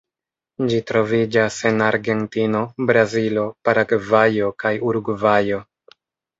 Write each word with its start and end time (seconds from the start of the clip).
Ĝi 0.69 0.79
troviĝas 0.91 1.57
en 1.71 1.83
Argentino, 1.89 2.63
Brazilo, 2.93 3.45
Paragvajo 3.69 4.53
kaj 4.65 4.75
Urugvajo. 4.91 5.65